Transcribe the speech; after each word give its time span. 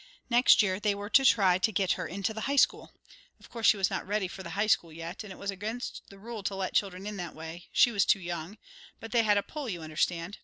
Next 0.31 0.63
year 0.63 0.79
they 0.79 0.95
were 0.95 1.11
to 1.11 1.23
try 1.23 1.59
to 1.59 1.71
get 1.71 1.91
her 1.91 2.07
into 2.07 2.33
the 2.33 2.41
high 2.49 2.55
school. 2.55 2.91
Of 3.39 3.51
course 3.51 3.67
she 3.67 3.77
was 3.77 3.91
not 3.91 4.07
ready 4.07 4.27
for 4.27 4.41
the 4.41 4.49
high 4.57 4.65
school 4.65 4.91
yet, 4.91 5.23
and 5.23 5.31
it 5.31 5.35
was 5.37 5.51
against 5.51 6.01
the 6.09 6.17
rule 6.17 6.41
to 6.41 6.55
let 6.55 6.73
children 6.73 7.05
in 7.05 7.17
that 7.17 7.35
way, 7.35 7.67
she 7.71 7.91
was 7.91 8.03
too 8.03 8.19
young, 8.19 8.57
but 8.99 9.11
they 9.11 9.21
had 9.21 9.37
a 9.37 9.43
pull, 9.43 9.69
you 9.69 9.83
understand. 9.83 10.39